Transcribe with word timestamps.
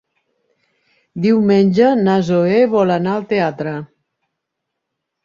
Diumenge 1.25 1.89
na 2.07 2.15
Zoè 2.29 2.55
vol 2.71 2.95
anar 2.97 3.13
al 3.19 3.29
teatre. 3.35 3.75